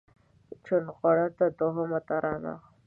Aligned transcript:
چونغرته 0.65 1.45
دوهمه 1.59 1.99
ترانه 2.07 2.55